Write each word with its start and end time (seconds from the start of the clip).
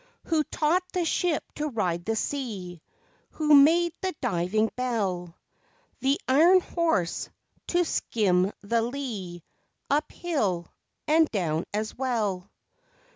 Who 0.23 0.43
taught 0.45 0.81
the 0.93 1.05
ship 1.05 1.43
to 1.57 1.67
ride 1.67 2.05
the 2.05 2.15
sea, 2.15 2.81
Who 3.33 3.53
made 3.53 3.93
the 4.01 4.15
diving 4.19 4.71
bell, 4.75 5.37
The 5.99 6.19
''iron 6.27 6.59
horse" 6.63 7.29
to 7.67 7.85
skim 7.85 8.51
the 8.61 8.81
lea, 8.81 9.43
Up 9.91 10.11
hill, 10.11 10.65
and 11.07 11.29
down 11.29 11.65
as 11.71 11.93
well? 11.95 12.49